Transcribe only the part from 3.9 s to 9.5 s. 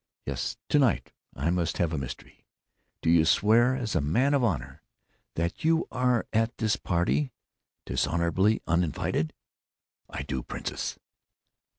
a man of honor, that you are at this party dishonorably, uninvited?"